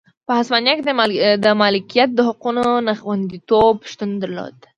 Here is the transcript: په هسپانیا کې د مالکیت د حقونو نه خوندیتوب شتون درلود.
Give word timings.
په 0.27 0.31
هسپانیا 0.39 0.73
کې 0.75 0.83
د 1.45 1.47
مالکیت 1.61 2.09
د 2.13 2.19
حقونو 2.27 2.63
نه 2.87 2.93
خوندیتوب 3.01 3.75
شتون 3.91 4.11
درلود. 4.21 4.55